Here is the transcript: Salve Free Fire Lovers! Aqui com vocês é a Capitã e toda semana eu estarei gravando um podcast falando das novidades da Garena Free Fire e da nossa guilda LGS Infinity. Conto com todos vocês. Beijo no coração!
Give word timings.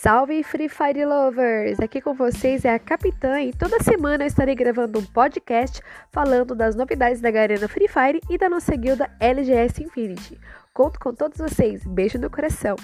Salve 0.00 0.44
Free 0.44 0.68
Fire 0.68 1.04
Lovers! 1.04 1.80
Aqui 1.80 2.00
com 2.00 2.14
vocês 2.14 2.64
é 2.64 2.72
a 2.72 2.78
Capitã 2.78 3.40
e 3.40 3.52
toda 3.52 3.82
semana 3.82 4.22
eu 4.22 4.28
estarei 4.28 4.54
gravando 4.54 5.00
um 5.00 5.04
podcast 5.04 5.82
falando 6.12 6.54
das 6.54 6.76
novidades 6.76 7.20
da 7.20 7.32
Garena 7.32 7.66
Free 7.66 7.88
Fire 7.88 8.20
e 8.30 8.38
da 8.38 8.48
nossa 8.48 8.76
guilda 8.76 9.10
LGS 9.18 9.82
Infinity. 9.82 10.38
Conto 10.72 11.00
com 11.00 11.12
todos 11.12 11.38
vocês. 11.38 11.84
Beijo 11.84 12.16
no 12.16 12.30
coração! 12.30 12.76